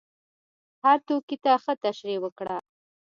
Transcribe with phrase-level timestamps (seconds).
[0.83, 2.57] هر توکي ته ښه تشریح وکړه.